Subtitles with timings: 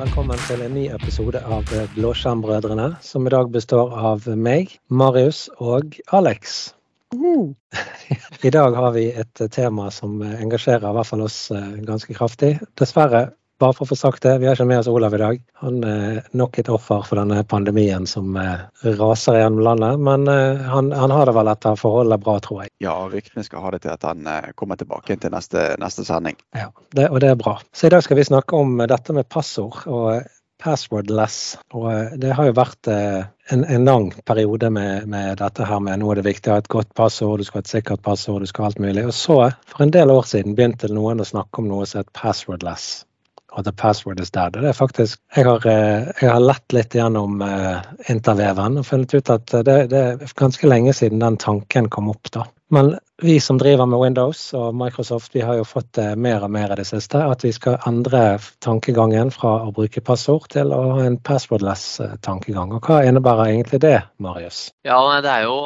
[0.00, 5.98] velkommen til en ny episode av Blåskjermbrødrene, som i dag består av meg, Marius og
[6.16, 6.70] Alex.
[8.48, 12.54] I dag har vi et tema som engasjerer i hvert fall oss eh, ganske kraftig.
[12.80, 13.26] Dessverre,
[13.60, 15.42] bare for å få sagt det, vi har ikke med oss Olav i dag.
[15.62, 18.64] Han er nok et offer for denne pandemien som eh,
[18.98, 20.00] raser gjennom landet.
[20.08, 22.74] Men eh, han, han har det vel etter forholdet bra, tror jeg.
[22.84, 26.38] Ja, ryktene skal ha det til at han kommer tilbake til neste, neste sending.
[26.56, 27.58] Ja, det, og det er bra.
[27.72, 29.82] Så i dag skal vi snakke om dette med passord.
[29.86, 30.28] og
[30.60, 31.56] passwordless.
[31.72, 36.10] Og det har jo vært en, en lang periode med, med, dette her med nå
[36.12, 38.50] er det viktig å ha et godt passord, du skal ha et sikkert passord, du
[38.50, 39.06] skal ha alt mulig.
[39.08, 39.38] Og så,
[39.72, 43.06] for en del år siden, begynte noen å snakke om noe som het passwordless
[43.52, 44.54] og the password is dead.
[44.54, 47.82] Det er faktisk, jeg har, eh, jeg har lett litt gjennom uh,
[48.12, 52.30] interveven og funnet ut at det, det, er ganske lenge siden den tanken kom opp.
[52.34, 52.46] da.
[52.70, 52.92] Men
[53.22, 56.70] vi som driver med Windows og Microsoft, vi har jo fått det mer og mer
[56.70, 57.18] i det siste.
[57.18, 61.88] At vi skal endre tankegangen fra å bruke passord til å ha en passwordless
[62.22, 62.76] tankegang.
[62.78, 64.68] Og hva innebærer egentlig det, Marius?
[64.86, 65.58] Ja, det er jo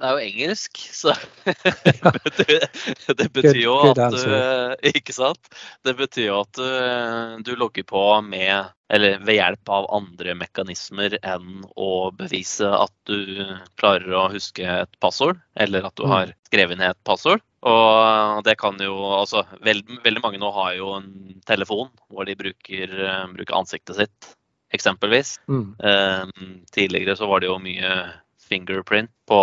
[0.00, 1.12] det er jo engelsk, så
[3.18, 5.50] det, betyr jo at du Ikke sant?
[5.84, 11.14] Det betyr jo at du, du logger på med eller ved hjelp av andre mekanismer
[11.20, 13.44] enn å bevise at du
[13.78, 16.10] klarer å huske et passord, eller at du mm.
[16.10, 17.44] har skrevet ned et passord.
[17.70, 21.12] Og det kan jo altså veld, Veldig mange nå har jo en
[21.46, 22.96] telefon hvor de bruker,
[23.36, 24.32] bruker ansiktet sitt,
[24.74, 25.36] eksempelvis.
[25.46, 25.68] Mm.
[25.78, 27.94] Um, tidligere så var det jo mye
[28.50, 29.40] fingerprint på,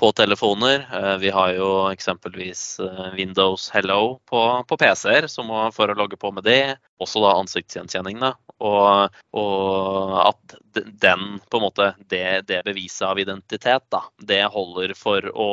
[0.00, 0.88] på telefoner.
[0.94, 5.28] Eh, vi har jo eksempelvis eh, Windows Hello på, på PC-er
[5.74, 6.78] for å logge på med det.
[7.02, 8.20] Også da ansiktsgjenkjenning.
[8.22, 8.32] Da.
[8.64, 14.96] Og, og, at den, på en måte, det, det beviset av identitet, da, det holder
[14.98, 15.50] for å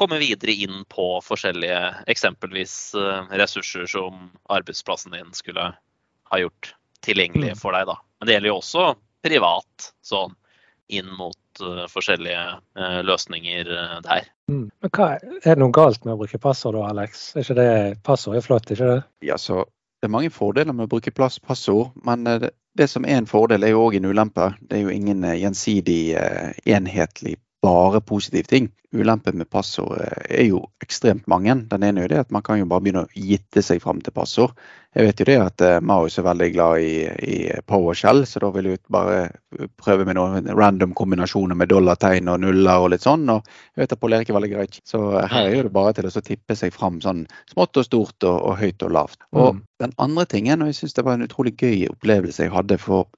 [0.00, 1.80] komme videre inn på forskjellige
[2.10, 5.70] eksempelvis eh, ressurser som arbeidsplassen din skulle
[6.32, 6.74] ha gjort
[7.04, 7.60] tilgjengelig mm.
[7.60, 7.88] for deg.
[7.90, 7.98] Da.
[8.18, 8.86] Men det gjelder jo også
[9.22, 9.92] privat.
[10.02, 10.32] sånn
[10.92, 11.36] inn mot
[11.92, 12.40] forskjellige
[12.78, 14.26] uh, løsninger uh, der.
[14.50, 14.66] Mm.
[14.82, 15.12] Men hva,
[15.42, 17.30] Er det noe galt med å bruke passord da, Alex?
[17.36, 17.70] Er ikke det,
[18.06, 18.98] passord er flott, ikke det?
[19.28, 19.64] Ja, så
[20.02, 23.28] Det er mange fordeler med å bruke plass passord, men det, det som er en
[23.30, 24.48] fordel, er jo òg en ulempe.
[24.58, 26.16] Det er jo ingen gjensidig
[26.66, 28.66] enhetlig bare positiv ting.
[28.92, 31.54] Ulempen med passord er jo ekstremt mange.
[31.70, 34.02] Den ene er jo det at man kan jo bare begynne å gitte seg fram
[34.04, 34.52] til passord.
[34.92, 38.50] Jeg vet jo det at uh, Marius er veldig glad i, i PowerShell, så da
[38.52, 39.30] vil jeg bare
[39.80, 43.24] prøve med noen random kombinasjoner med dollartegn og nuller og litt sånn.
[43.32, 43.40] Og
[43.72, 44.78] jeg vet at Pål Erik er veldig greit.
[44.84, 47.24] Så her er det bare til å tippe seg fram sånn
[47.54, 49.24] smått og stort og, og høyt og lavt.
[49.32, 49.64] Og mm.
[49.86, 53.08] den andre tingen, og jeg syns det var en utrolig gøy opplevelse jeg hadde for,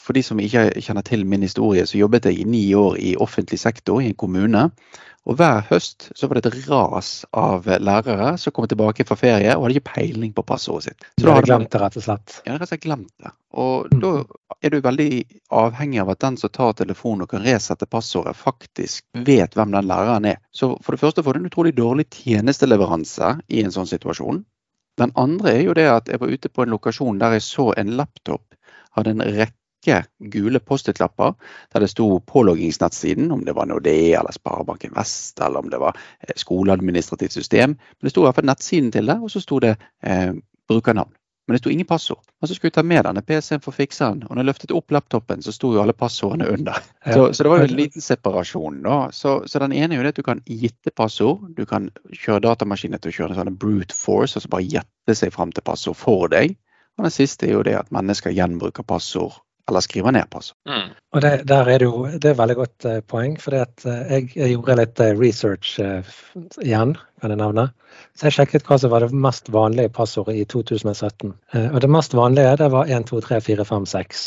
[0.00, 3.18] for de som ikke kjenner til min historie, så jobbet jeg i ni år i
[3.20, 4.70] offentlig sektor i en kommune.
[5.22, 9.54] Og hver høst så var det et ras av lærere som kom tilbake fra ferie
[9.54, 11.06] og hadde ikke peiling på passordet sitt.
[11.20, 12.38] Så da hadde glemt det, rett og slett?
[12.42, 13.32] Ja, rett og slett glemt det.
[13.62, 14.00] Og mm.
[14.02, 14.12] da
[14.62, 15.08] er du veldig
[15.62, 19.90] avhengig av at den som tar telefonen og kan resette passordet, faktisk vet hvem den
[19.90, 20.42] læreren er.
[20.50, 24.42] Så for det første får du en utrolig dårlig tjenesteleveranse i en sånn situasjon.
[24.98, 27.70] Den andre er jo det at jeg var ute på en lokasjon der jeg så
[27.78, 28.58] en laptop
[28.96, 31.34] hadde en rekke rekke gule Post-It-lapper
[31.72, 35.96] der det sto påloggingsnettsiden, om det var Nordea eller Sparebanken Vest eller om det var
[36.20, 37.70] eh, skoleadministrativt system.
[37.70, 40.32] Men det sto i hvert fall nettsiden til det, og så sto det eh,
[40.68, 41.12] brukernavn.
[41.46, 42.20] Men det sto ingen passord.
[42.40, 44.22] Men så skulle jeg ta med denne PC-en for å fikse den.
[44.28, 46.78] Og når jeg løftet opp laptopen, så sto jo alle passordene under.
[47.02, 48.76] Så, så det var jo en liten separasjon.
[48.84, 48.98] da.
[49.10, 51.42] Så, så, den ene er jo det at du kan gitte passord.
[51.56, 55.34] Du kan kjøre datamaskiner til å kjøre en sånn brute force, altså bare gjette seg
[55.34, 56.54] fram til passord for deg.
[56.94, 60.40] Og den siste er jo det at mennesker gjenbruker passord eller skrive ned på.
[60.42, 60.54] Altså.
[60.68, 60.90] Mm.
[61.14, 64.30] Og det, der er det jo det er veldig godt uh, poeng, for uh, jeg,
[64.34, 65.74] jeg, gjorde litt uh, research
[66.62, 67.68] igjen, kan jeg nevne.
[68.16, 71.34] Så jeg sjekket hva som var det mest vanlige passordet i 2017.
[71.62, 74.24] og det mest vanlige det var 1, 2, 3, 4, 5, 6.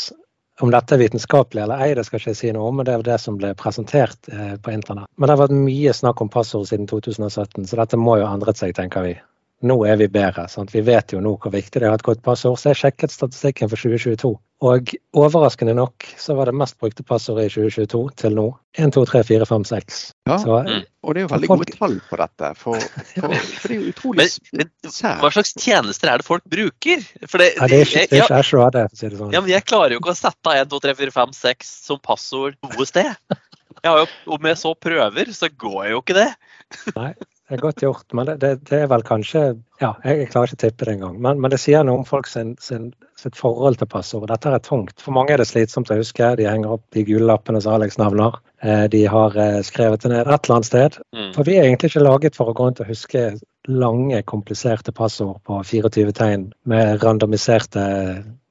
[0.64, 2.94] Om dette er vitenskapelig eller ei, det skal ikke jeg si noe om, men det
[2.94, 5.10] er det som ble presentert på internett.
[5.18, 8.38] Men det har vært mye snakk om passord siden 2017, så dette må jo ha
[8.38, 9.18] endret seg, tenker vi
[9.64, 10.48] nå er vi bedre.
[10.52, 10.74] Sant?
[10.74, 12.58] Vi vet jo nå hvor viktig det er å ha et godt passord.
[12.60, 14.34] Så jeg sjekket statistikken for 2022.
[14.66, 19.02] Og overraskende nok så var det mest brukte passordet i 2022 til nå 1, 2,
[19.10, 19.98] 3, 4, 5, 6.
[20.28, 20.86] Ja, så, mm.
[21.04, 21.64] og det er jo veldig folk...
[21.64, 22.52] gode tall på dette.
[22.60, 25.20] For, for, for det er jo utrolig sært.
[25.24, 27.04] Hva slags tjenester er det folk bruker?
[27.24, 29.20] For det, ja, det er ikke, det er ikke Ashore AD, for å si det
[29.20, 29.36] sånn.
[29.36, 32.02] Ja, men jeg klarer jo ikke å sette 1, 2, 3, 4, 5, 6 som
[32.04, 33.36] passord noe sted.
[33.82, 36.30] Jeg har jo, om jeg så prøver, så går jo ikke det.
[36.96, 37.12] Nei.
[37.46, 39.40] Det er godt gjort, men det, det, er vel kanskje
[39.78, 41.18] Ja, jeg, klarer ikke å tippe det engang.
[41.22, 42.88] Men, men det sier noe om folk sin, sin,
[43.20, 44.26] sitt forhold til passord.
[44.32, 44.96] Dette er tungt.
[45.04, 46.32] For mange er det slitsomt å huske.
[46.40, 48.40] De henger opp de gule lappene som Alex nevner.
[48.66, 50.98] Eh, de har eh, skrevet det ned et eller annet sted.
[51.14, 51.28] Mm.
[51.36, 53.28] For vi er egentlig ikke laget for å gå rundt og huske
[53.70, 57.86] lange, kompliserte passord på 24 tegn med randomiserte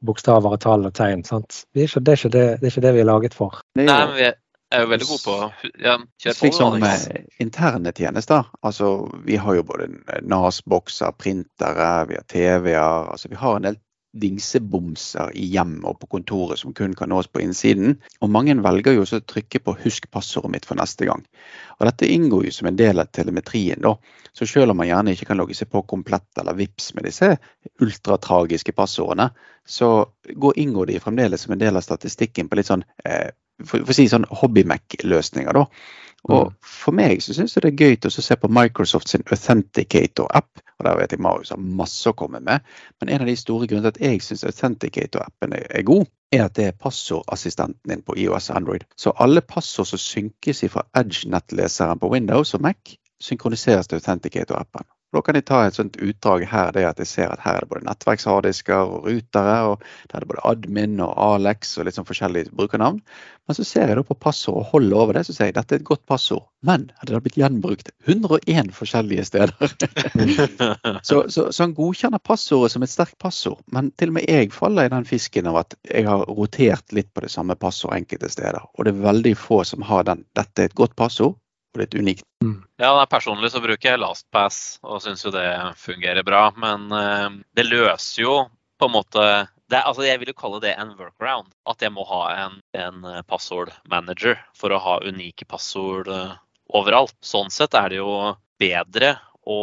[0.05, 1.27] bokstaver og tall og tegn.
[1.27, 1.65] Sant?
[1.73, 3.59] Det, er ikke, det, er det, det, er ikke det vi er laget for.
[3.79, 4.39] Nei, men vi er
[4.83, 5.35] jo veldig god på
[5.83, 6.39] ja, kjøre på.
[6.39, 8.51] Slik som med interne tjenester.
[8.65, 8.91] Altså,
[9.25, 9.89] vi har jo både
[10.25, 13.11] NAS-bokser, printere, vi har TV-er.
[13.13, 13.79] Altså, vi har en del
[14.15, 17.97] dingsebomser i hjemmet og på kontoret som kun kan nås på innsiden.
[18.23, 21.25] Og mange velger jo også å trykke på 'husk passordet mitt for neste gang'.
[21.79, 23.81] Og Dette inngår jo som en del av telemetrien.
[23.81, 23.95] da.
[24.33, 27.37] Så selv om man gjerne ikke kan logge seg på komplett eller VIPS med disse
[27.81, 29.31] ultratragiske passordene,
[29.65, 30.05] så
[30.35, 33.31] går, inngår de fremdeles som en del av statistikken på litt sånn eh,
[33.63, 35.55] for, for å si sånn hobby-Mac-løsninger.
[35.55, 35.65] da.
[36.25, 36.53] Og mm.
[36.65, 40.61] For meg så syns jeg det er gøy å se på Microsoft sin Authenticator-app.
[40.79, 42.65] og Der vet jeg Marius har masse å komme med.
[42.99, 46.57] Men en av de store grunnene til at jeg syns Authenticator-appen er god, er at
[46.57, 48.87] det er passordassistenten din på IOS og Android.
[48.97, 54.89] Så alle passord som synkes fra Edge-nettleseren på Windows og Mac, synkroniseres til Authenticator-appen.
[55.15, 57.63] Da kan jeg ta et sånt utdrag her, det at jeg ser at her er
[57.63, 59.55] det både nettverksharddisker og rutere.
[59.69, 62.99] og Der er det både admin og Alex og litt sånn forskjellige brukernavn.
[63.47, 65.77] Men så ser jeg da på passord og holder over det, så sier jeg dette
[65.77, 66.43] er et godt passord.
[66.65, 69.53] Men det har blitt gjenbrukt 101 forskjellige steder.
[71.07, 73.61] så, så, så, han godkjenner passordet som et sterkt passord.
[73.71, 77.13] Men til og med jeg faller i den fisken av at jeg har rotert litt
[77.13, 78.65] på det samme passord enkelte steder.
[78.75, 81.37] Og det er veldig få som har den 'dette er et godt passord',
[81.81, 82.25] litt unikt.
[82.43, 82.59] Mm.
[82.81, 85.47] Ja, Personlig så bruker jeg LastPass og syns jo det
[85.81, 86.47] fungerer bra.
[86.59, 88.37] Men uh, det løser jo
[88.79, 89.27] på en måte
[89.71, 91.49] det, altså Jeg vil jo kalle det en workaround.
[91.65, 96.35] At jeg må ha en, en eh, passordmanager for å ha unike passord uh,
[96.69, 97.15] overalt.
[97.25, 99.57] Sånn sett er det jo bedre å,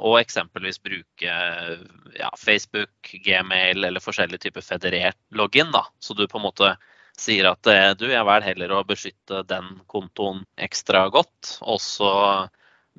[0.00, 1.34] å eksempelvis bruke
[2.16, 5.72] ja, Facebook, Gmail eller forskjellige typer federert login.
[5.76, 6.74] da, Så du på en måte
[7.20, 12.10] sier at eh, du, jeg velger heller å beskytte den kontoen ekstra godt, og så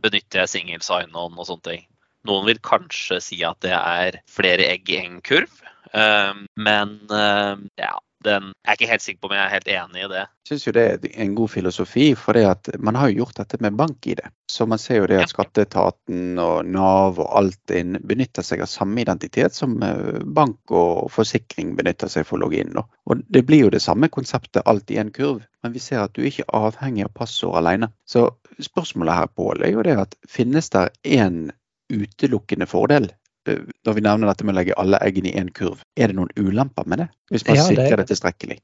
[0.01, 1.85] benytter jeg single sign-on og sånne ting.
[2.25, 5.51] Noen vil kanskje si at det er flere egg i en kurv,
[5.93, 9.69] eh, men eh, ja, den, jeg er ikke helt sikker på om jeg er helt
[9.75, 10.23] enig i det.
[10.45, 12.37] Jeg syns det er en god filosofi, for
[12.83, 14.21] man har jo gjort dette med bank-ID.
[14.51, 19.01] Så man ser jo det at skatteetaten og Nav og Altinn benytter seg av samme
[19.01, 22.77] identitet som eh, bank og forsikring benytter seg for å logge inn.
[22.77, 26.13] Og det blir jo det samme konseptet alt i en kurv, men vi ser at
[26.13, 27.89] du er ikke avhengig av passord alene.
[28.05, 28.27] Så
[28.61, 31.47] spørsmålet her, Pål, er jo det at finnes det en
[31.91, 33.11] utelukkende fordel
[33.45, 36.31] når vi nevner dette med å legge alle eggene i én kurv, er det noen
[36.37, 37.09] ulemper med det?
[37.33, 38.59] Hvis man ja, det, sikrer det tilstrekkelig?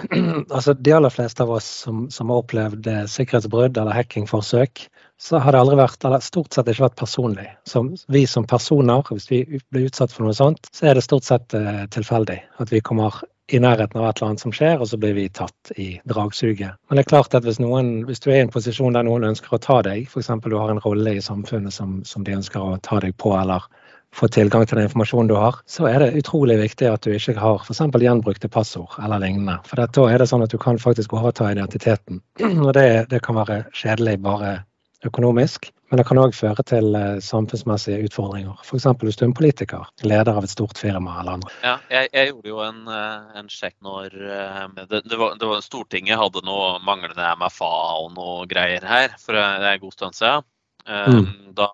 [0.54, 4.86] Altså, De aller fleste av oss som, som har opplevd eh, sikkerhetsbrudd eller hackingforsøk,
[5.20, 7.48] så har det aldri vært, eller stort sett ikke vært personlig.
[7.68, 11.26] Som vi som personer, hvis vi blir utsatt for noe sånt, så er det stort
[11.28, 12.38] sett uh, tilfeldig.
[12.62, 13.18] At vi kommer
[13.52, 16.78] i nærheten av et eller annet som skjer, og så blir vi tatt i dragsuget.
[16.88, 19.26] Men det er klart at hvis, noen, hvis du er i en posisjon der noen
[19.32, 20.30] ønsker å ta deg, f.eks.
[20.46, 23.66] du har en rolle i samfunnet som, som de ønsker å ta deg på, eller
[24.14, 27.38] få tilgang til den informasjonen du har, så er det utrolig viktig at du ikke
[27.38, 27.82] har f.eks.
[28.02, 29.60] gjenbrukte passord eller lignende.
[29.68, 32.22] For da er det sånn at du kan faktisk overta identiteten.
[32.66, 34.58] Og det, det kan være kjedelig bare
[35.06, 38.58] økonomisk, men det kan òg føre til uh, samfunnsmessige utfordringer.
[38.66, 38.86] F.eks.
[39.00, 41.54] hvis du er en politiker, leder av et stort firma eller andre.
[41.64, 45.48] Ja, jeg, jeg gjorde jo en, eh, en sjekk når uh, det, det, var, det,
[45.48, 50.46] var, Stortinget hadde noe manglende MFA og noe greier her for en god stund siden.
[50.90, 51.52] Mm.
[51.54, 51.68] Da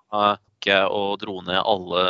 [0.67, 2.05] ikke og dro ned alle,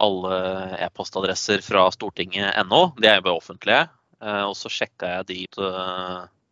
[0.00, 0.40] alle
[0.84, 2.82] e-postadresser fra stortinget.no.
[3.00, 3.86] De er jo bare offentlige.
[4.20, 5.70] Eh, og så sjekka jeg de til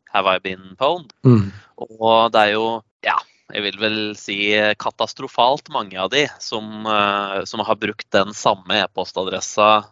[0.09, 1.13] Have I been pwned?
[1.27, 1.51] Mm.
[1.77, 3.19] Og det er jo, ja,
[3.53, 4.39] jeg vil vel si
[4.81, 9.87] katastrofalt mange av de som, uh, som har brukt den samme e-postadressa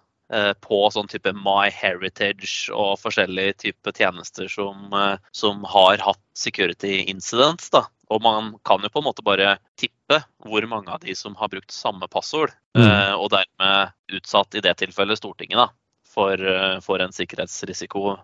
[0.58, 4.88] på sånn type My Heritage og forskjellige typer tjenester som,
[5.30, 7.70] som, har hatt security incidents.
[7.70, 7.84] Da.
[8.12, 11.50] Og man kan jo på en måte bare tippe hvor mange av de som har
[11.50, 12.84] brukt samme passord, mm.
[12.86, 15.68] Eh, og dermed utsatt i det tilfellet Stortinget da,
[16.06, 18.18] for, eh, for en sikkerhetsrisiko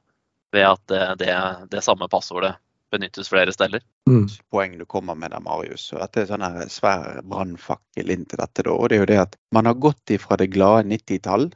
[0.52, 1.32] ved at det, det,
[1.72, 2.54] det, samme passordet
[2.92, 3.82] benyttes flere steder.
[4.06, 4.28] Mm.
[4.52, 5.88] Poeng du kommer med der, Marius.
[5.96, 8.66] og Dette er sånn her svær brannfakkel inn til dette.
[8.66, 8.76] Da.
[8.76, 11.50] og det er jo det at Man har gått ifra det glade 90-tall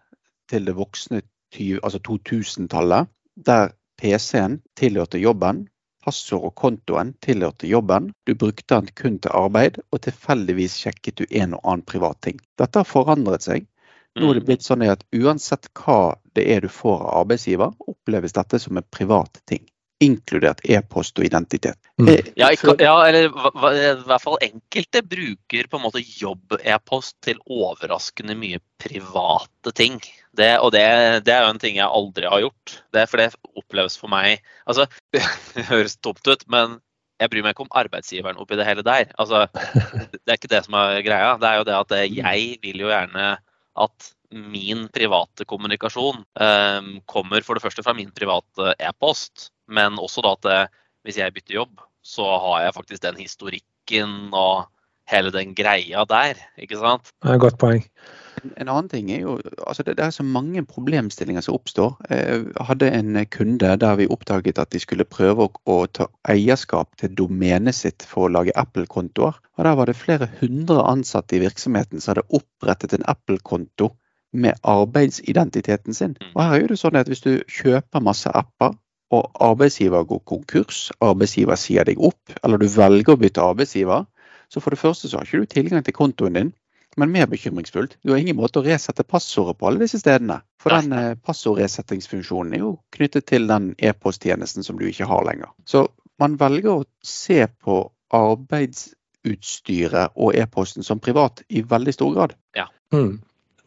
[0.51, 1.23] til det voksne
[1.57, 5.67] altså 2000-tallet, der PC-en tilhørte jobben,
[6.07, 11.27] passord og kontoen tilhørte jobben, du brukte den kun til arbeid, og tilfeldigvis sjekket du
[11.29, 12.41] en og annen privat ting.
[12.61, 13.67] Dette har forandret seg.
[14.17, 14.49] Nå er det mm.
[14.49, 18.93] blitt sånn at uansett hva det er du får av arbeidsgiver, oppleves dette som en
[18.97, 19.67] privat ting
[20.03, 21.79] inkludert e-post og identitet.
[22.01, 22.09] Mm.
[22.13, 28.37] Eh, ja, ja, eller i hvert fall enkelte bruker på en måte jobb-e-post til overraskende
[28.39, 30.01] mye private ting.
[30.37, 30.83] Det, og det,
[31.27, 32.75] det, er jo en ting jeg aldri har gjort.
[32.95, 35.23] Det for det oppleves for meg Altså, det
[35.71, 36.79] høres tomt ut, men
[37.17, 39.09] jeg bryr meg ikke om arbeidsgiveren oppi det hele der.
[39.17, 39.47] Altså,
[40.13, 41.35] det er ikke det som er greia.
[41.41, 43.37] Det er jo det at jeg vil jo gjerne
[43.87, 50.25] at min private kommunikasjon um, kommer for det første fra min private e-post, men også
[50.25, 50.61] da at det,
[51.07, 54.67] hvis jeg bytter jobb, så har jeg faktisk den historikken og
[55.11, 56.41] hele den greia der.
[56.59, 57.13] ikke sant?
[57.23, 57.85] Det er et godt poeng.
[58.57, 59.35] En annen ting er jo
[59.67, 61.95] altså det, det, er så mange problemstillinger som oppstår.
[62.11, 66.97] Jeg hadde en kunde der vi oppdaget at de skulle prøve å, å ta eierskap
[67.01, 69.39] til domenet sitt for å lage Apple-kontoer.
[69.57, 73.93] Og Der var det flere hundre ansatte i virksomheten som hadde opprettet en Apple-konto
[74.37, 76.17] med arbeidsidentiteten sin.
[76.35, 78.77] Og her er det sånn at Hvis du kjøper masse apper,
[79.15, 84.07] og arbeidsgiver går konkurs, arbeidsgiver sier deg opp, eller du velger å bytte arbeidsgiver,
[84.51, 86.53] så for det første så har ikke du tilgang til kontoen din.
[86.97, 90.39] Men mer bekymringsfullt, du har ingen måte å resette passordet på alle disse stedene.
[90.63, 95.53] For den eh, passordresettingsfunksjonen er jo knyttet til den e-posttjenesten som du ikke har lenger.
[95.69, 95.85] Så
[96.23, 97.83] man velger å se på
[98.17, 102.33] arbeidsutstyret og e-posten som privat i veldig stor grad.
[102.57, 102.71] Ja.
[102.95, 103.21] Mm.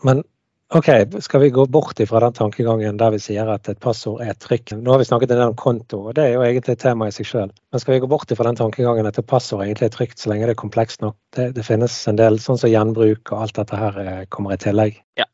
[0.07, 0.23] Men
[0.69, 0.85] Ok,
[1.19, 4.75] Skal vi gå bort fra den tankegangen der vi sier at et passord er trygt?
[4.77, 7.07] Nå har vi snakket en del om konto, og det er jo egentlig et tema
[7.09, 7.55] i seg selv.
[7.73, 10.29] Men skal vi gå bort fra den tankegangen at et passord egentlig er trygt så
[10.29, 11.15] lenge det er komplekst nok?
[11.33, 14.59] Det, det finnes en del sånn som gjenbruk og alt dette her eh, kommer i
[14.61, 14.99] tillegg.
[15.17, 15.25] Ja,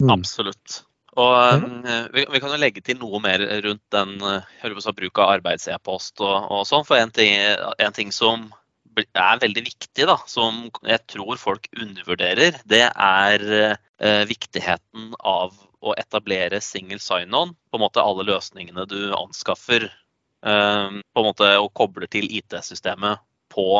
[0.00, 0.14] mm.
[0.14, 0.78] absolutt.
[1.20, 1.76] Og mm.
[2.16, 6.48] vi, vi, kan jo legge til noe mer rundt den på, bruk av arbeids-e-post og,
[6.48, 6.88] og, sånn.
[6.88, 8.48] For en ting, en ting som
[8.96, 15.94] er veldig viktig, da, som jeg tror folk undervurderer, det er eh, viktigheten av å
[15.98, 17.54] etablere single sign-on.
[17.70, 23.22] På en måte alle løsningene du anskaffer, eh, på en måte og kobler til IT-systemet
[23.52, 23.70] på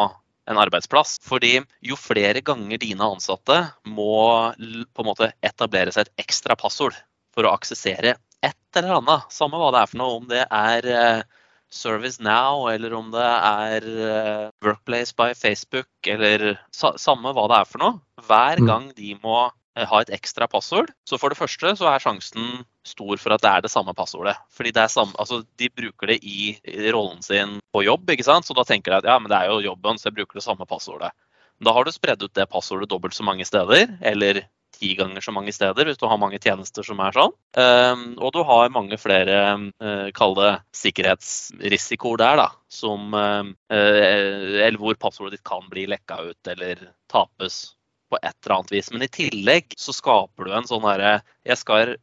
[0.50, 1.18] en arbeidsplass.
[1.22, 6.96] Fordi jo flere ganger dine ansatte må på en måte etablere seg et ekstra passord
[7.34, 10.86] for å aksessere et eller annet, samme hva det er for noe, om det er
[10.88, 11.22] eh,
[11.70, 17.68] Service Now, eller om det er eh, Workplace by Facebook, eller samme hva det er
[17.68, 18.00] for noe.
[18.26, 18.70] Hver mm.
[18.70, 19.42] gang de må
[19.78, 23.50] ha et ekstra passord, så for det første så er sjansen stor for at det
[23.50, 24.34] er det samme passordet.
[24.54, 26.54] Fordi det er samme, altså de bruker det i,
[26.90, 28.48] rollen sin på jobb, ikke sant?
[28.48, 30.46] så da tenker de at ja, men det er jo jobben, så jeg bruker det
[30.46, 31.12] samme passordet.
[31.60, 34.46] Da har du spredd ut det passordet dobbelt så mange steder, eller
[34.80, 37.34] ti ganger så mange steder hvis du har mange tjenester som er sånn.
[37.60, 39.40] Ehm, og du har mange flere
[39.82, 42.48] uh, kall det sikkerhetsrisikoer der, da.
[42.70, 47.74] Som uh, Eller hvor passordet ditt kan bli lekka ut eller tapes
[48.10, 48.90] på et eller annet vis.
[48.92, 51.96] Men i tillegg så skaper du en sånn herre Jeg skal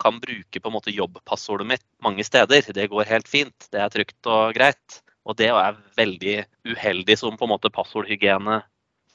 [0.00, 2.64] kan bruke på en måte jobbpassordet mitt mange steder.
[2.72, 3.68] Det går helt fint.
[3.72, 5.00] Det er trygt og greit.
[5.28, 8.62] Og det er veldig uheldig som på en måte passordhygiene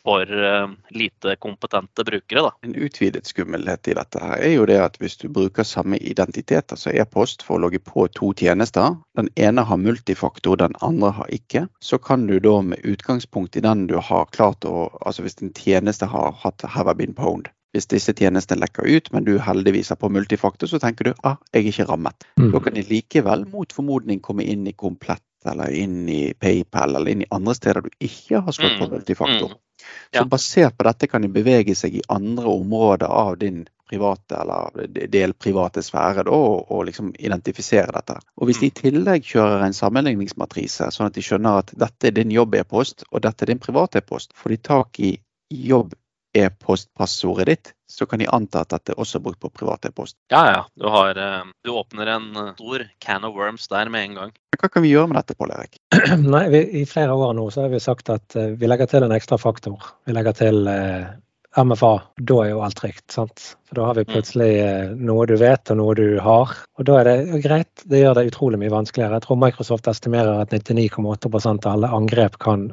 [0.06, 2.46] for uh, lite kompetente brukere.
[2.46, 2.52] Da.
[2.62, 6.70] En utvidet skummelhet i dette her er jo det at hvis du bruker samme identitet,
[6.72, 11.34] altså e-post, for å logge på to tjenester, den ene har multifaktor, den andre har
[11.34, 15.38] ikke, så kan du da med utgangspunkt i den du har klart å Altså hvis
[15.44, 19.92] en tjeneste har hatt have been pwned, hvis disse tjenestene lekker ut, men du heldigvis
[19.92, 22.28] er på multifaktor, så tenker du ah, jeg er ikke rammet.
[22.40, 22.50] Mm.
[22.54, 27.12] Da kan de likevel mot formodning komme inn i komplett eller inn i PayPal eller
[27.12, 28.94] inn i andre steder du ikke har slått på mm.
[28.96, 29.54] multifaktor.
[29.54, 29.65] Mm.
[30.12, 30.22] Ja.
[30.22, 34.88] Så basert på dette kan de bevege seg i andre områder av din private eller
[35.14, 38.18] delprivate sfære da, og, og liksom identifisere dette.
[38.40, 38.80] Og Hvis de i mm.
[38.80, 43.46] tillegg kjører en sammenligningsmatrise, sånn at de skjønner at dette er din jobb-e-post og dette
[43.46, 45.12] er din private e-post, får de tak i
[45.54, 45.94] jobb
[46.36, 50.18] e-postpassordet ditt, så kan de anta at dette også er brukt på privat e-post.
[50.34, 50.62] Ja, ja.
[50.76, 54.32] Du, har, eh, du, åpner en eh, stor can of worms der med en gang.
[54.60, 55.78] Hva kan vi gjøre med dette, Pål Erik?
[56.36, 59.06] Nei, vi, I flere år nå så har vi sagt at uh, vi legger til
[59.06, 59.84] en ekstra faktor.
[60.08, 61.12] Vi legger til uh,
[61.60, 61.94] MFA.
[62.18, 63.06] Da er jo alt trygt.
[63.14, 63.44] sant?
[63.68, 64.12] For Da har vi mm.
[64.14, 66.56] plutselig uh, noe du vet og noe du har.
[66.80, 67.86] Og da er det greit.
[67.86, 69.20] Det gjør det utrolig mye vanskeligere.
[69.20, 72.72] Jeg tror Microsoft estimerer at 99,8 av alle angrep kan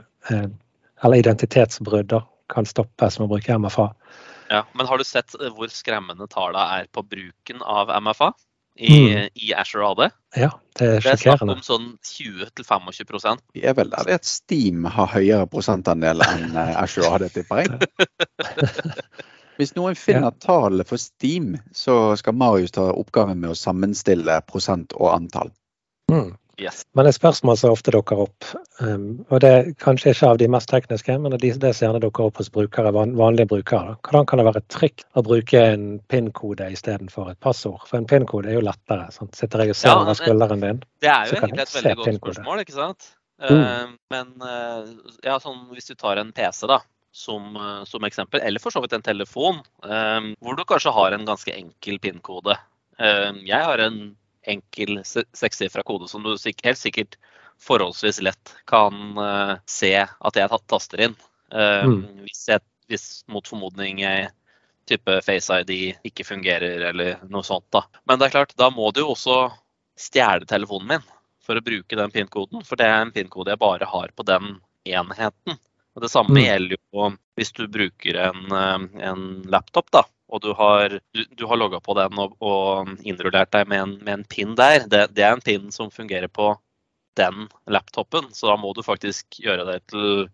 [1.02, 2.12] eller identitetsbrudd
[2.52, 3.88] kan stoppes med å bruke MFA.
[4.52, 8.32] Ja, Men har du sett eh, hvor skremmende tallene er på bruken av MFA?
[8.76, 9.28] I, mm.
[9.34, 10.06] i Asher AD.
[10.36, 11.02] Ja, det er sjokkerende.
[11.04, 16.24] Det er snakk om sånn 20-25% Vi er vel der at Steam har høyere prosentandel
[16.24, 17.90] enn Azure Asher AD, tipper jeg.
[19.60, 24.96] Hvis noen finner tallet for Steam, så skal Marius ta oppgaven med å sammenstille prosent
[24.96, 25.52] og antall.
[26.10, 26.32] Mm.
[26.60, 26.82] Yes.
[26.92, 28.46] Men et spørsmål som ofte dukker opp,
[28.84, 32.02] um, og det er kanskje ikke av de mest tekniske, men det, det som gjerne
[32.04, 33.96] dukker opp hos brukere, vanlige brukere.
[34.04, 37.80] Hvordan kan det være trygt å bruke en PIN-kode istedenfor et passord?
[37.88, 39.08] For en PIN-kode er jo lettere.
[39.16, 39.32] Sant?
[39.38, 42.20] Sitter jeg og ser ja, over skulderen din, Det er jo egentlig et veldig godt
[42.20, 43.12] spørsmål, ikke sant?
[43.42, 43.58] Mm.
[43.58, 46.82] Uh, men uh, ja, sånn, hvis du tar en PC, da.
[47.12, 51.16] Som, uh, som, eksempel, eller for så vidt en telefon, um, hvor du kanskje har
[51.16, 52.56] en ganske enkel PIN-kode.
[53.02, 53.96] jeg har en
[54.48, 57.16] enkel sekssifra kode som du helt sikkert
[57.62, 61.16] forholdsvis lett kan uh, se at jeg taster inn.
[61.52, 61.98] Uh, mm.
[62.26, 64.30] hvis, jeg, hvis, mot formodning jeg
[64.88, 67.68] type Face ID ikke fungerer eller noe sånt.
[67.70, 67.84] da.
[68.08, 69.44] Men det er klart, da må du jo også
[69.98, 71.10] stjele telefonen min
[71.42, 72.64] for å bruke den PIN-koden.
[72.66, 74.56] For det er en PIN-kode jeg bare har på den
[74.88, 75.60] enheten.
[75.92, 76.42] Og Det samme mm.
[76.42, 79.90] gjelder jo hvis du bruker en, en laptop.
[79.94, 80.02] da,
[80.32, 84.14] og du har, du, har logga på den og, og innrullert deg med en, med
[84.14, 84.86] en pin der.
[84.88, 86.54] Det, det, er en pin som fungerer på
[87.20, 90.30] den laptopen, så da må du faktisk gjøre det til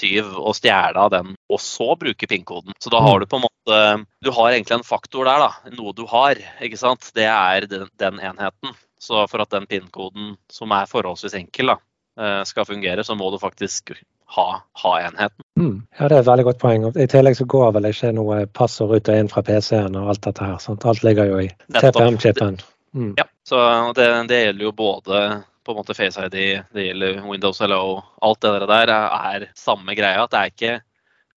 [0.00, 2.74] tyv og stjele av den, og så bruke PIN-koden.
[2.82, 3.80] Så da har du på en måte
[4.24, 5.70] Du har egentlig en faktor der, da.
[5.76, 6.40] Noe du har.
[6.64, 7.12] ikke sant?
[7.16, 8.74] Det er den, den enheten.
[9.00, 11.78] Så for at den PIN-koden, som er forholdsvis enkel, da,
[12.20, 13.94] eh, skal fungere, så må du faktisk
[14.34, 14.46] ha,
[14.82, 15.44] ha enheten.
[15.60, 15.86] Mm.
[15.98, 16.86] Ja, Det er et veldig godt poeng.
[16.90, 20.24] I tillegg så går vel ikke noe passord ut og inn fra PC-en og alt
[20.26, 20.56] dette her.
[20.62, 20.86] Sant?
[20.90, 22.58] Alt ligger jo i TPM-chipen.
[22.94, 23.12] Mm.
[23.18, 23.60] Ja, så
[23.96, 25.20] det, det, gjelder jo både
[25.64, 26.40] på en måte Face ID,
[26.76, 28.02] det gjelder Windows Hello.
[28.22, 30.24] Alt det der er samme greia.
[30.24, 30.74] at det er ikke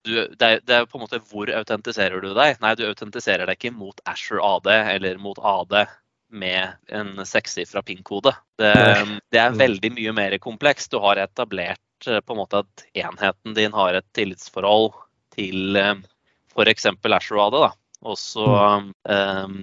[0.08, 2.60] du, det, er, det, er, på en måte hvor autentiserer du deg?
[2.64, 5.82] Nei, du autentiserer deg ikke mot Asher AD eller mot AD
[6.28, 8.34] med en sekssifra PIN-kode.
[8.60, 8.74] Det,
[9.32, 10.92] det, er veldig mye mer komplekst.
[10.92, 14.94] Du har etablert på en måte at enheten din har et tillitsforhold
[15.36, 15.96] til eh,
[16.54, 16.86] f.eks.
[17.04, 17.60] Ashore-AD.
[17.66, 17.72] da.
[18.06, 18.46] Og så,
[19.10, 19.56] um,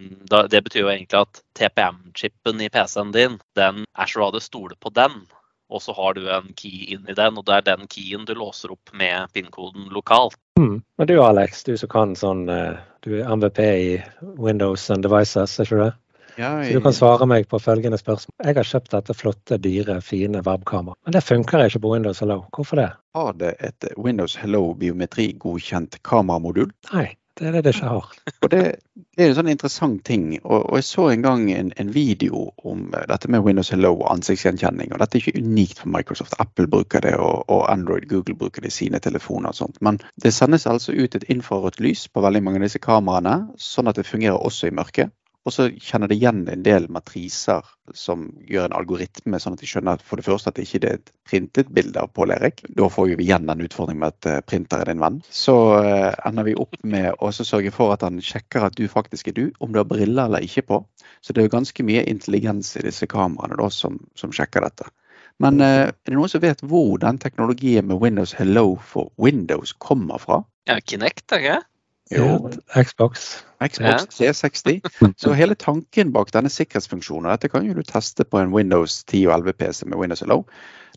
[0.50, 5.22] Det betyr jo egentlig at TPM-chipen i PC-en din, den Ashore-AD stoler på den.
[5.70, 8.74] Og så har du en key inni den, og det er den keyen du låser
[8.74, 10.36] opp med PIN-koden lokalt.
[10.58, 10.82] Mm.
[10.98, 14.02] Men du Alex, du som kan sånn Du er MVP i
[14.38, 15.92] Windows and Devices, er ikke det?
[16.36, 18.34] Så du kan svare meg på følgende spørsmål.
[18.42, 22.40] Jeg har kjøpt dette flotte, dyre, fine webkameraet, men det funker ikke på Windows Hello.
[22.54, 22.88] Hvorfor det?
[23.14, 26.72] Har det et Windows Hello biometri-godkjent kameramodul?
[26.90, 27.06] Nei,
[27.38, 28.10] det er det det ikke har.
[28.42, 28.60] og det,
[28.98, 30.26] det, er en sånn interessant ting.
[30.42, 34.06] Og, og jeg så en gang en, en, video om dette med Windows Hello og
[34.16, 34.90] ansiktsgjenkjenning.
[34.90, 36.34] Og dette er ikke unikt for Microsoft.
[36.42, 39.78] Apple bruker det, og, og Android, Google bruker det i sine telefoner og sånt.
[39.82, 43.90] Men det sendes altså ut et infrarødt lys på veldig mange av disse kameraene, sånn
[43.90, 45.14] at det fungerer også i mørket.
[45.44, 49.68] Og så kjenner det igjen en del matriser som gjør en algoritme, sånn at de
[49.68, 52.62] skjønner for det første at det ikke er et printet bilde av Pål Erik.
[52.72, 55.20] Da får vi igjen den utfordringen med at eh, printer er din venn.
[55.28, 59.28] Så uh, ender vi opp med å sørge for at han sjekker at du faktisk
[59.28, 60.80] er du, om du har briller eller ikke på.
[61.20, 64.88] Så det er jo ganske mye intelligens i disse kameraene da, som, som sjekker dette.
[65.44, 69.76] Men uh, er det noen som vet hvor den teknologien med Windows Hello for Windows
[69.76, 70.40] kommer fra?
[70.70, 71.60] Ja, Kinect, ikke
[72.10, 72.50] jo.
[72.74, 73.44] Xbox.
[73.64, 74.80] Xbox 360.
[75.16, 79.26] Så hele tanken bak denne sikkerhetsfunksjonen, dette kan jo du teste på en Windows 10
[79.28, 80.42] og 11 PC med Windows Hello.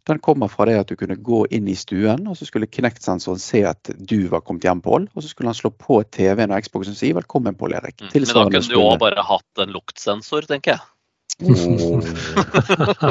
[0.07, 3.41] Den kommer fra det at du kunne gå inn i stuen, og så skulle Knect-sensoren
[3.43, 5.09] se at du var kommet hjem, Pål.
[5.15, 8.03] Og så skulle han slå på TV-en og Xboxen og si 'velkommen, Pål Erik'.
[8.03, 8.13] Mm.
[8.13, 10.79] Men da kunne du òg bare hatt en luktsensor, tenker jeg.
[11.43, 12.01] Oh.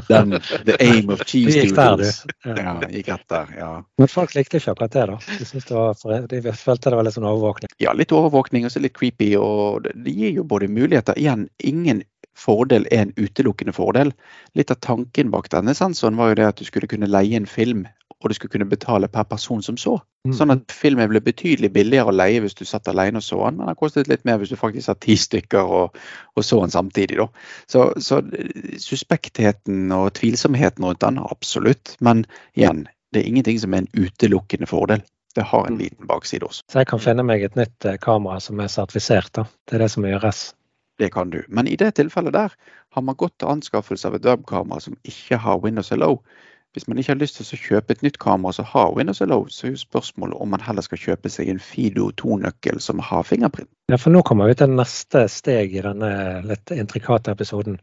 [0.09, 0.31] Den,
[0.65, 2.09] the aim of cheese gikk der, du.
[2.43, 2.73] Ja.
[2.91, 3.69] gikk rett der, ja.
[4.03, 5.19] Men folk likte ikke akkurat det, da.
[5.39, 7.71] De, det var, de følte det var litt sånn overvåkning.
[7.83, 9.31] Ja, litt overvåkning og så litt creepy.
[9.39, 12.03] Og det gir jo både muligheter Igjen, ingen
[12.37, 14.13] fordel er en utelukkende fordel.
[14.59, 17.49] Litt av tanken bak denne sensoren var jo det at du skulle kunne leie en
[17.51, 17.87] film
[18.23, 19.99] og du skulle kunne betale per person som så.
[20.27, 20.33] Mm.
[20.35, 23.59] Sånn at filmen ble betydelig billigere å leie hvis du satt alene og så den,
[23.61, 25.99] men den kostet litt mer hvis du faktisk har ti stykker og,
[26.35, 27.21] og, så den samtidig.
[27.21, 27.29] Da.
[27.71, 28.23] Så, så
[28.83, 31.95] suspektheten og tvilsomheten rundt den, absolutt.
[32.01, 32.25] Men
[32.57, 35.05] igjen, det er ingenting som er en utelukkende fordel.
[35.37, 35.83] Det har en mm.
[35.85, 36.65] liten bakside også.
[36.73, 39.45] Så jeg kan finne meg et nytt eh, kamera som er sertifisert, da.
[39.69, 40.47] Det er det som gjøres.
[40.99, 41.43] Det kan du.
[41.49, 42.53] Men i det tilfellet der
[42.97, 46.23] har man gått til anskaffelse av et webkamera som ikke har Windows Hello,
[46.77, 49.39] hvis man ikke har lyst til å kjøpe et nytt kamera som har Windows Hello,
[49.49, 53.25] så er jo spørsmålet om man heller skal kjøpe seg en Fido 2-nøkkel som har
[53.25, 53.71] fingerprint.
[53.89, 56.11] Ja, for nå kommer vi til neste steg i denne
[56.45, 57.79] litt intrikate episoden.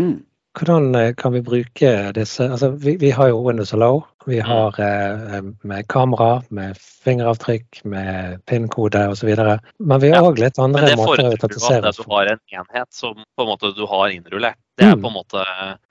[0.00, 0.22] Mm.
[0.60, 4.02] Hvordan eh, kan vi bruke disse altså Vi, vi har jo Windows Hello.
[4.28, 4.48] Vi mm.
[4.50, 9.30] har eh, med kamera, med fingeravtrykk, med PIN-kode osv.
[9.78, 12.04] Men vi har òg ja, litt andre måter å autentisere på.
[12.04, 14.60] Du har en enhet som på en måte du har innrullert.
[14.76, 15.02] Det er mm.
[15.02, 15.46] på en måte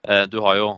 [0.05, 0.69] eh, Du har jo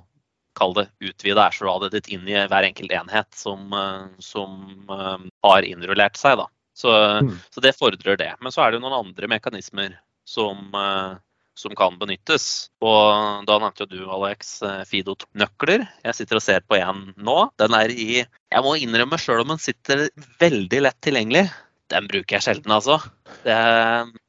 [0.58, 4.56] kall det utvide Ashore-radet ditt inn i hver enkelt enhet som, eh, som
[4.92, 6.40] eh, har innrullert seg.
[6.40, 6.48] Da.
[6.78, 6.94] Så,
[7.28, 7.36] mm.
[7.50, 8.32] så, det fordrer det.
[8.42, 9.96] Men så er det noen andre mekanismer
[10.28, 11.20] som, eh,
[11.58, 12.70] som kan benyttes.
[12.84, 14.60] Og da nevnte jo du, Alex,
[14.90, 15.86] Fido-nøkler.
[16.06, 17.40] Jeg sitter og ser på en nå.
[17.62, 20.08] Den er i Jeg må innrømme, sjøl om den sitter
[20.42, 21.46] veldig lett tilgjengelig,
[21.92, 22.98] den bruker jeg sjelden, altså.
[23.44, 23.58] Det,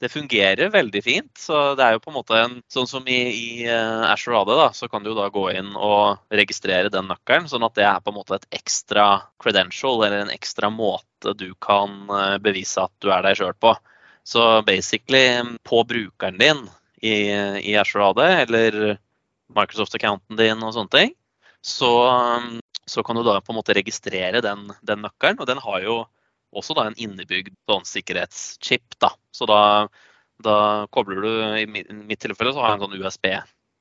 [0.02, 1.30] det, fungerer veldig fint.
[1.38, 4.68] Så det er jo på en måte en, Sånn som i, i Azure AD, da,
[4.76, 7.48] så kan du jo da gå inn og registrere den nøkkelen.
[7.50, 9.06] Sånn at det er på en måte et ekstra
[9.42, 13.76] credential, eller en ekstra måte du kan uh, bevise at du er deg sjøl på.
[14.26, 16.66] Så basically på brukeren din
[17.02, 17.14] i,
[17.66, 18.78] i Azure AD, eller
[19.52, 21.14] Microsoft-accounten din og sånne ting,
[21.62, 21.92] så,
[22.86, 25.40] så, kan du da på en måte registrere den, den nøkkelen.
[25.42, 25.96] Og den har jo
[26.52, 28.98] også da en innebygd sånn sikkerhetschip.
[29.02, 29.12] da.
[29.34, 29.62] Så da,
[30.42, 30.56] da
[30.94, 33.28] kobler du I mitt tilfelle så har jeg en sånn USB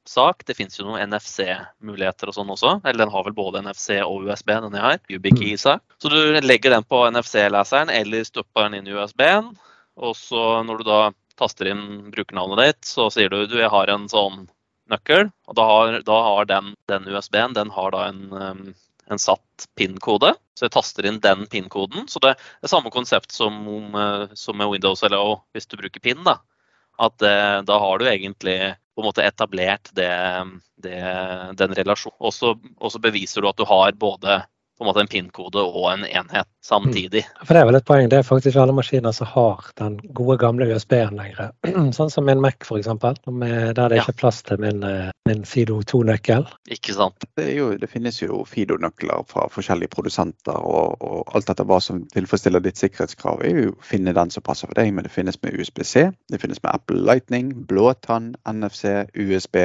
[0.09, 0.45] sak.
[0.45, 2.77] Det finnes jo noen NFC-muligheter og sånn også.
[2.83, 5.01] Eller den har vel både NFC og USB, den jeg har.
[5.11, 5.83] YubiKey-sak.
[6.01, 9.51] Så du legger den på NFC-leseren eller stopper den inn i USB-en.
[10.01, 11.01] Og så når du da
[11.41, 14.45] taster inn brukernavnet ditt, så sier du du, jeg har en sånn
[14.91, 15.29] nøkkel.
[15.49, 18.63] Og da har, da har den, den USB-en den har da en, um,
[19.11, 20.33] en satt PIN-kode.
[20.57, 22.07] Så jeg taster inn den PIN-koden.
[22.11, 23.63] Så det er samme konsept som,
[23.95, 26.23] uh, som med Windows LO hvis du bruker PIN.
[26.27, 26.37] da.
[27.01, 28.59] At uh, da har du egentlig
[28.91, 30.11] på en måte etablert det,
[30.83, 30.97] det,
[31.57, 32.19] den relasjonen.
[32.19, 34.41] Og så beviser du at du har både
[34.81, 37.21] på en måte en PIN-kode og en enhet samtidig.
[37.21, 37.45] Mm.
[37.45, 38.07] For Det er vel et poeng.
[38.09, 41.51] Det er faktisk alle maskiner som har den gode, gamle USB-en lenger.
[41.97, 45.77] sånn som min Mac f.eks., der det ikke er plass til min, eh, min Fido
[45.85, 46.47] 2-nøkkel.
[46.73, 47.27] Ikke sant.
[47.37, 52.01] Det, jo, det, finnes jo Fido-nøkler fra forskjellige produsenter, og, og, alt etter hva som
[52.15, 54.89] tilfredsstiller ditt sikkerhetskrav, er jo å finne den som passer for deg.
[54.97, 59.61] Men det finnes med USB-C, det finnes med Apple Lightning, blåtann, NFC, USB.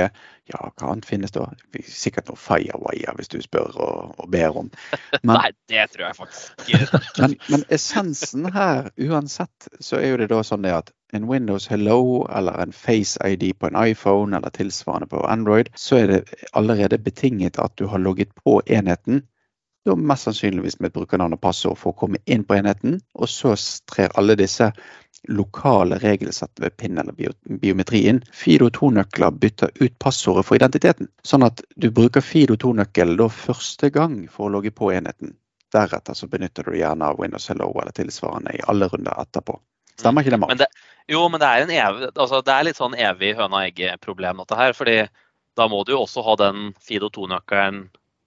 [0.46, 1.48] Ja, hva annet finnes da?
[1.88, 4.70] Sikkert noe Firewire, hvis du spør og, og ber om.
[5.22, 7.00] Men, Nei, det tror jeg faktisk ikke.
[7.22, 11.68] men, men, essensen her, uansett, så er jo det da sånn det at en Windows
[11.70, 16.20] Hello eller en Face ID på en iPhone eller tilsvarende på Android, så er det
[16.52, 19.22] allerede betinget at du har logget på enheten.
[19.86, 22.98] Da mest sannsynligvis med brukernavn og passord for å komme inn på enheten.
[23.14, 23.54] Og så
[23.86, 24.72] trer alle disse
[25.28, 27.14] lokale regelsett ved PIN eller
[27.62, 28.22] biometrien.
[28.32, 31.08] Fido2-nøkler bytter ut passordet for identiteten.
[31.22, 35.36] Sånn at du bruker Fido2-nøkkel første gang for å logge på enheten.
[35.74, 39.58] Deretter så benytter du gjerne av Windows Hello eller tilsvarende i alle runder etterpå.
[39.96, 40.52] Stemmer ikke det, Mark?
[40.52, 40.66] Men
[41.08, 44.74] jo, men det er, en evig, altså det er litt sånn evig høna-egget-problem, dette her.
[44.76, 44.98] fordi
[45.56, 47.86] da må du jo også ha den Fido2-nøkkelen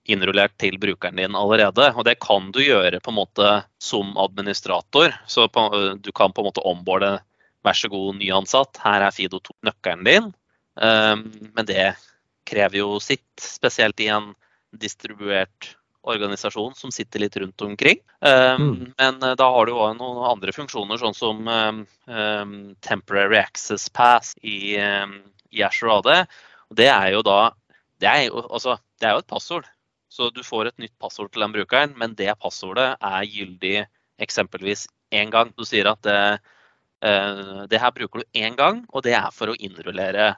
[0.10, 1.92] innrullert til brukeren din allerede.
[1.96, 3.50] Og det kan du gjøre på en måte
[3.82, 5.16] som administrator.
[5.30, 5.66] Så på,
[6.02, 7.18] du kan på en måte omborde
[7.66, 10.30] vær så god nyansatt, her er Fido 2-nøkkelen din.
[10.80, 11.26] Um,
[11.58, 11.92] men det
[12.48, 14.32] krever jo sitt, spesielt i en
[14.80, 15.74] distribuert
[16.08, 18.00] organisasjon som sitter litt rundt omkring.
[18.24, 18.86] Um, mm.
[18.96, 24.32] Men uh, da har du òg noen andre funksjoner, sånn som um, temporary access pass
[24.40, 26.32] i, i Azure AD.
[26.80, 27.42] Det er jo da
[28.00, 29.68] det er jo, altså, det er jo et passord.
[30.10, 33.86] Så du får et nytt passord til den brukeren, men det passordet er gyldig
[34.20, 35.54] eksempelvis én gang.
[35.58, 36.20] Du sier at det,
[37.06, 40.36] uh, det her bruker du én gang, og det er for å innrullere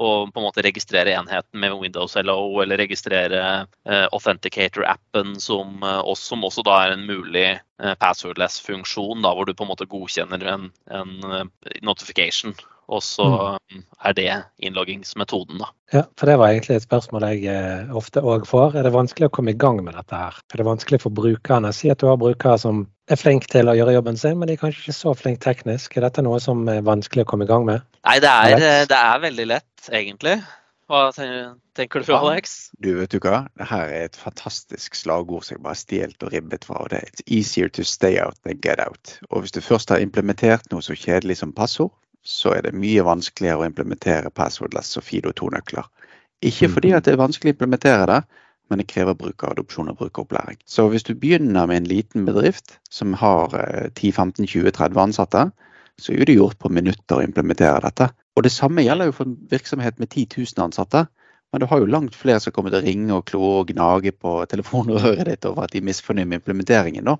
[0.00, 6.30] og på en måte registrere enheten med Windows LO, eller registrere uh, Authenticator-appen, som, også,
[6.30, 7.48] som også da er en mulig
[8.00, 11.12] passwordless-funksjon, hvor du på en måte godkjenner en, en
[11.84, 12.56] notification
[12.90, 13.26] og så
[13.70, 13.82] mm.
[14.08, 14.30] er det
[14.66, 15.70] innloggingsmetoden, da.
[15.94, 18.76] Ja, for det var egentlig et spørsmål jeg eh, ofte òg får.
[18.78, 20.38] Er det vanskelig å komme i gang med dette her?
[20.50, 21.72] Er det vanskelig for brukerne?
[21.74, 24.56] Si at du har brukere som er flinke til å gjøre jobben sin, men de
[24.58, 25.94] er kanskje ikke så flinke teknisk.
[25.96, 27.86] Er dette noe som er vanskelig å komme i gang med?
[28.06, 30.40] Nei, det er, eh, det er veldig lett, egentlig.
[30.90, 32.72] Hva tenker du, for, Alex?
[32.82, 33.44] Du, vet du hva?
[33.54, 36.82] Dette er et fantastisk slagord som jeg bare har stjålet og ribbet fra.
[36.90, 39.14] det er It's easier to stay out than get out.
[39.30, 41.94] Og hvis du først har implementert noe så kjedelig som passord,
[42.26, 45.88] så er det mye vanskeligere å implementere passwordless og Fido2-nøkler.
[46.46, 48.20] Ikke fordi at det er vanskelig å implementere det,
[48.70, 50.60] men det krever brukeradopsjon og brukeropplæring.
[50.64, 53.50] Så hvis du begynner med en liten bedrift som har
[53.98, 55.48] 10-15-20-30 eh, ansatte,
[56.00, 58.08] så er det gjort på minutter å implementere dette.
[58.36, 61.04] Og det samme gjelder jo for en virksomhet med 10 000 ansatte.
[61.52, 64.12] Men du har jo langt flere som kommer til å ringe og kloe og gnage
[64.14, 67.10] på telefonrøret ditt over at de er misfornøyd med implementeringen.
[67.10, 67.16] Da.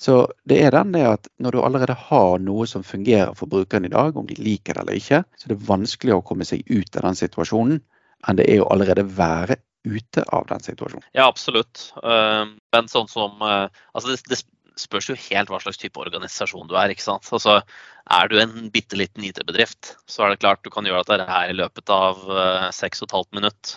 [0.00, 3.88] Så det er den det at når du allerede har noe som fungerer for brukeren
[3.88, 6.64] i dag, om de liker det eller ikke, så er det vanskeligere å komme seg
[6.72, 7.80] ut av den situasjonen
[8.26, 11.04] enn det er å allerede være ute av den situasjonen.
[11.14, 11.90] Ja, absolutt.
[12.02, 14.40] Men sånn som Altså, det, det
[14.80, 16.92] spørs jo helt hva slags type organisasjon du er.
[16.92, 17.28] ikke sant?
[17.32, 17.60] Altså,
[18.06, 21.50] Er du en bitte liten IT-bedrift, så er det klart du kan gjøre dette her
[21.50, 23.72] i løpet av uh, seks og et halvt minutt.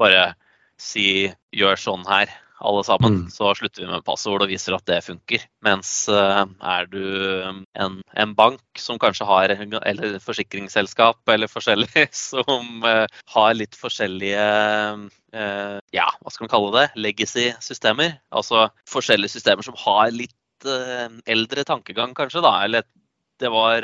[0.00, 0.22] Bare
[0.80, 2.32] si 'gjør sånn her',
[2.64, 3.12] alle sammen.
[3.12, 3.28] Mm.
[3.28, 5.44] Så slutter vi med passord og viser at det funker.
[5.66, 7.04] Mens uh, er du
[7.76, 13.04] en, en, bank som kanskje har, eller forsikringsselskap eller forskjellig, som uh,
[13.36, 14.48] har litt forskjellige
[15.34, 18.12] ja, hva skal man kalle det, legacy-systemer.
[18.30, 20.30] Altså forskjellige systemer som har litt
[20.64, 22.42] Eh, eldre tankegang, kanskje.
[22.44, 22.82] da, eller
[23.40, 23.80] det var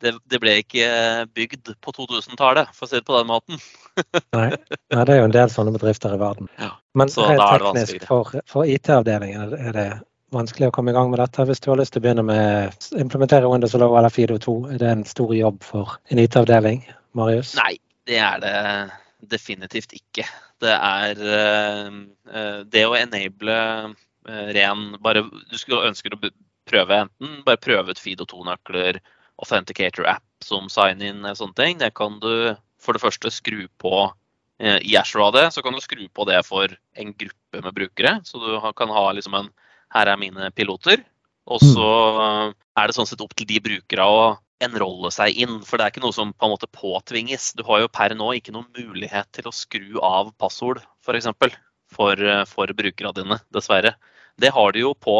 [0.00, 0.88] det, det ble ikke
[1.34, 3.62] bygd på 2000-tallet, for å si det på den måten.
[4.36, 4.50] Nei.
[4.92, 6.50] Nei, det er jo en del sånne bedrifter i verden.
[6.60, 9.88] Ja, Men rent teknisk for, for IT-avdelingen er det
[10.34, 11.46] vanskelig å komme i gang med dette.
[11.48, 14.82] Hvis du har lyst til å begynne med å implementere Windows eller Fido 2, er
[14.82, 16.84] det en stor jobb for en IT-avdeling?
[17.16, 17.54] Marius?
[17.56, 17.76] Nei,
[18.08, 18.56] det er det
[19.32, 20.26] definitivt ikke.
[20.60, 23.56] Det er uh, det å enable
[24.26, 26.20] ren bare, Du skulle ønske å
[26.66, 29.00] prøve enten bare prøve ut Fido2-nøkler,
[29.36, 31.78] Authenticator-app som sign-in, sånne ting.
[31.82, 35.44] Det kan du for det første skru på uh, i Ashore det.
[35.54, 38.16] Så kan du skru på det for en gruppe med brukere.
[38.24, 39.52] Så du kan ha liksom en
[39.94, 41.04] Her er mine piloter.
[41.46, 41.90] Og så
[42.74, 44.22] er det sånn sett opp til de brukere å
[44.64, 45.60] enrolle seg inn.
[45.62, 47.52] For det er ikke noe som på en måte påtvinges.
[47.54, 51.30] Du har jo per nå ikke noen mulighet til å skru av passord, f.eks.
[51.38, 51.54] For,
[51.94, 53.94] for, eh, for brukerne dine, dessverre.
[54.40, 55.18] Det har de jo på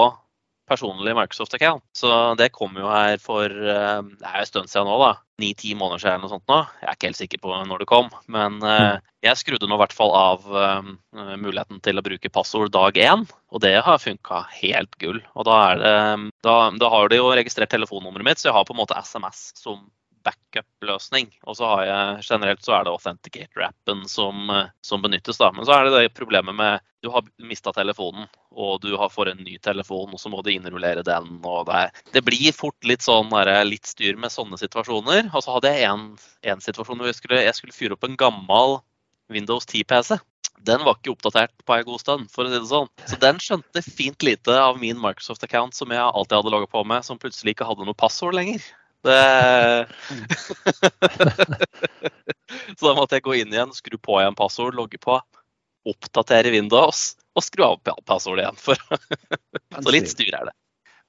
[0.67, 1.83] personlig Microsoft-account.
[1.95, 5.13] Så det kom jo her for eh, det er jo en stund siden nå, da.
[5.43, 6.59] Ni-ti måneder siden eller noe sånt nå.
[6.81, 8.09] Jeg er ikke helt sikker på når det kom.
[8.33, 10.81] Men uh, jeg skrudde nå i hvert fall av uh,
[11.37, 13.27] muligheten til å bruke passord dag én.
[13.53, 15.21] Og det har funka helt gull.
[15.37, 15.93] Og da, er det,
[16.47, 19.51] da, da har de jo registrert telefonnummeret mitt, så jeg har på en måte SMS
[19.61, 19.85] som
[20.27, 21.31] backup-løsning.
[21.47, 25.39] Og så har jeg generelt så er det Authenticator-appen som, eh, som, benyttes.
[25.39, 25.53] da.
[25.55, 29.45] Men så er det det problemet med du har mista telefonen, og du får en
[29.47, 31.39] ny telefon, og så må du innrullere den.
[31.45, 33.31] og Det, det blir fort litt sånn
[33.69, 35.31] litt styr med sånne situasjoner.
[35.33, 38.81] Og så hadde jeg en situasjon hvor jeg skulle, jeg skulle fyre opp en gammel
[39.31, 40.19] Windows 10-PC.
[40.67, 42.89] Den var ikke oppdatert på en god stund, for å si det sånn.
[43.07, 47.05] Så den skjønte fint lite av min Microsoft-account som jeg alltid hadde logga på med,
[47.07, 48.65] som plutselig ikke hadde noe passord lenger.
[49.07, 49.87] Det...
[52.79, 55.21] så da måtte jeg gå inn igjen, skru på igjen passord, logge på,
[55.87, 58.59] oppdatere Windows og skru av passordet igjen.
[58.61, 58.77] For
[59.85, 60.57] så litt styr er det.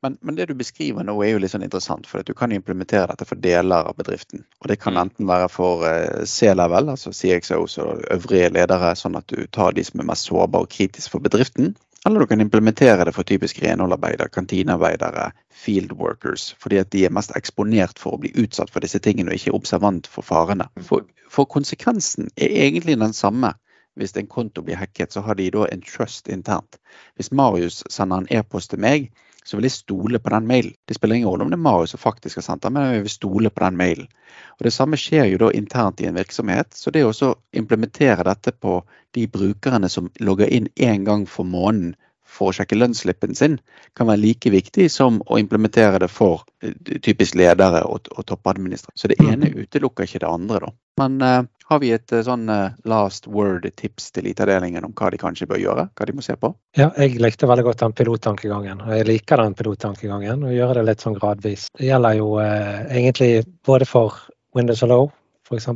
[0.05, 3.09] Men, men, det du beskriver nå er jo litt sånn interessant, for du kan implementere
[3.09, 4.43] dette for deler av bedriften.
[4.61, 4.99] Og det kan mm.
[5.01, 9.85] enten være for eh, C-level, altså CXOs og øvrige ledere, sånn at du tar de
[9.87, 11.73] som er mest sårbare og kritiske for bedriften.
[12.07, 17.11] Eller du kan implementere det for typisk renholdarbeidere, kantinearbeidere, field workers, fordi at de er
[17.11, 20.69] mest eksponert for å bli utsatt for disse tingene og ikke observant for farene.
[20.87, 23.51] For, for konsekvensen er egentlig den samme.
[23.99, 26.79] Hvis en konto blir hacket, så har de da en trust internt.
[27.19, 29.11] Hvis Marius sender en e-post til meg,
[29.47, 30.73] så vil jeg stole på den mailen.
[30.87, 33.05] Det spiller ingen rolle om det er Marius som faktisk har sendt den, men jeg
[33.05, 34.09] vil stole på den mailen.
[34.57, 36.73] Og Det samme skjer jo da internt i en virksomhet.
[36.75, 38.81] Så det å implementere dette på
[39.15, 41.95] de brukerne som logger inn én gang for måneden
[42.27, 43.57] for å sjekke lønnsslippen sin,
[43.97, 48.99] kan være like viktig som å implementere det for eh, typisk ledere og, og toppadministratorer.
[48.99, 49.61] Så det ene mm.
[49.63, 50.73] utelukker ikke det andre, da.
[50.97, 55.21] Men uh, har vi et uh, sånn uh, last word-tips til IT-avdelingen om hva de
[55.21, 55.87] kanskje bør gjøre?
[55.93, 56.51] Hva de må se på?
[56.77, 58.81] Ja, jeg likte veldig godt den pilottankegangen.
[58.87, 61.69] Og jeg liker den pilottankegangen og gjøre det litt sånn gradvis.
[61.77, 63.31] Det gjelder jo egentlig
[63.67, 64.21] både for
[64.57, 65.11] Windows Hello,
[65.45, 65.69] f.eks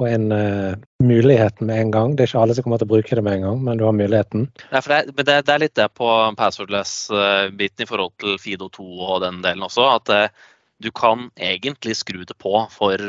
[0.00, 2.14] få inn uh, muligheten med en gang.
[2.16, 3.86] Det er ikke alle som kommer til å bruke det med en gang, men du
[3.86, 4.46] har muligheten.
[4.70, 6.08] Ja, det, er, det, det, er litt det på
[6.40, 12.22] passwordless-biten i forhold til Fido2 og den delen også, at uh, du kan egentlig skru
[12.24, 13.02] det på for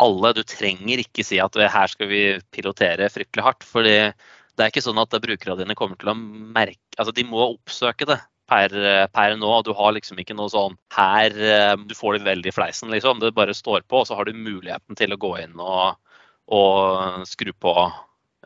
[0.00, 0.34] alle.
[0.36, 3.64] Du trenger ikke si at her skal vi pilotere fryktelig hardt.
[3.64, 3.96] fordi
[4.58, 8.04] det er ikke sånn at brukerne dine kommer til å merke Altså, de må oppsøke
[8.04, 8.18] det
[8.50, 8.74] per,
[9.14, 9.50] per, nå.
[9.64, 11.32] Du har liksom ikke noe sånn her
[11.88, 13.22] Du får det veldig i fleisen, liksom.
[13.22, 15.96] Det bare står på, og så har du muligheten til å gå inn og
[16.50, 17.74] og skru på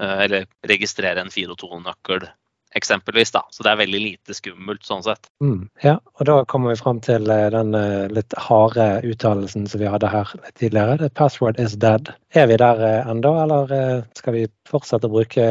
[0.00, 2.26] eh, eller registrere en 402-nøkkel
[2.74, 3.30] eksempelvis.
[3.30, 3.44] da.
[3.54, 5.28] Så det er veldig lite skummelt sånn sett.
[5.42, 9.82] Mm, ja, og da kommer vi fram til eh, den eh, litt harde uttalelsen som
[9.82, 10.98] vi hadde her tidligere.
[11.04, 12.10] The password is dead.
[12.34, 15.46] Er vi der ennå, eller skal vi fortsette å bruke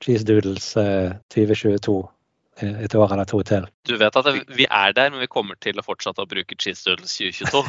[0.00, 0.72] Cheese Doodles
[1.34, 2.00] 2022
[2.62, 3.66] et år eller to til.
[3.88, 6.84] Du vet at vi er der, men vi kommer til å fortsette å bruke Cheese
[6.86, 7.62] Doodles 2022.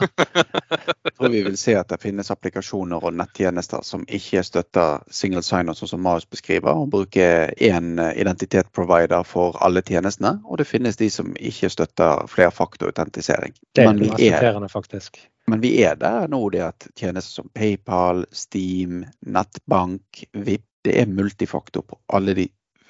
[1.10, 5.42] Jeg tror vi vil se at det finnes applikasjoner og nettjenester som ikke støtter single
[5.44, 10.38] sign-on, sånn som Marius beskriver, og bruker én identitetsprovider for alle tjenestene.
[10.46, 13.56] Og det finnes de som ikke støtter flerfaktorautentisering.
[13.76, 15.20] Det er men faktisk.
[15.50, 21.10] Men vi er der nå, det at tjenester som PayPal, Steam, nettbank, VIP, det er
[21.12, 22.46] multifaktor på alle de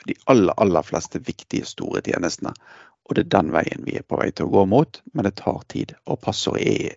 [0.07, 2.55] de aller, aller fleste viktige, store tjenestene.
[3.11, 5.35] Og det er den veien vi er på vei til å gå mot, men det
[5.41, 5.97] tar tid.
[6.07, 6.95] Og passord er,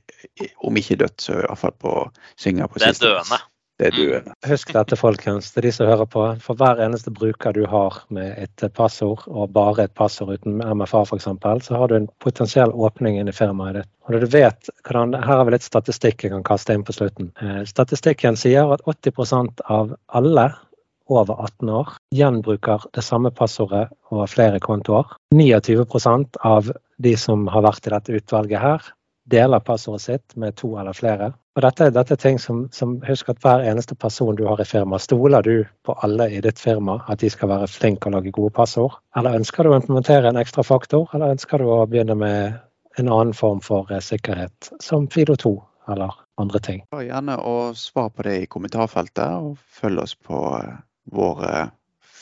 [0.61, 1.95] om ikke dødt, så i hvert fall på
[2.37, 3.01] synger på siste.
[3.01, 3.39] Det er døende.
[3.81, 4.33] Det er døende.
[4.35, 4.49] Mm.
[4.51, 6.25] Husk dette, folkens, til de som hører på.
[6.45, 11.01] For hver eneste bruker du har med et passord, og bare et passord uten MFA
[11.07, 11.25] f.eks.,
[11.65, 13.89] så har du en potensiell åpning inn i firmaet ditt.
[14.05, 17.31] Og du vet hvordan, Her har vi litt statistikk jeg kan kaste inn på slutten.
[17.41, 20.51] Eh, statistikken sier at 80% av alle
[21.11, 25.05] over 18 år gjenbruker det samme passordet over flere kontoer.
[25.35, 28.91] 29% av de som har vært i dette utvalget her,
[29.29, 31.31] deler passordet sitt med to eller flere.
[31.53, 34.67] Og dette, dette er ting som, som Husk at hver eneste person du har i
[34.67, 38.33] firma, stoler du på alle i ditt firma at de skal være flinke og lage
[38.33, 38.97] gode passord?
[39.17, 42.57] Eller ønsker du å implementere en ekstra faktor, eller ønsker du å begynne med
[42.97, 45.53] en annen form for eh, sikkerhet, som Fido2
[45.93, 46.81] eller andre ting.
[46.95, 50.39] Gjerne å svare på det i kommentarfeltet, og følg oss på
[51.11, 51.71] eh,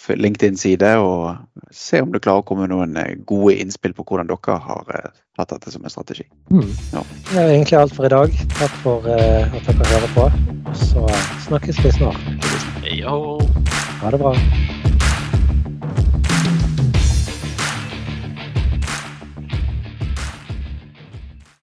[0.08, 0.94] vår LinkedIn-side.
[0.98, 1.38] Og
[1.72, 4.92] se om du klarer å komme med noen gode innspill på hvordan dere har
[5.40, 6.28] hatt dette som en strategi.
[6.52, 6.68] Mm.
[6.94, 7.06] Ja.
[7.32, 8.38] Det er egentlig alt for i dag.
[8.60, 10.28] Takk for at dere hører på.
[10.88, 11.08] Så
[11.48, 12.48] snakkes vi snart.
[12.88, 13.18] Ja.
[14.02, 14.36] Ha det bra.